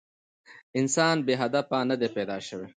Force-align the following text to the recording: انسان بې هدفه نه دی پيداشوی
انسان 0.79 1.17
بې 1.25 1.33
هدفه 1.41 1.77
نه 1.89 1.95
دی 2.01 2.09
پيداشوی 2.15 2.67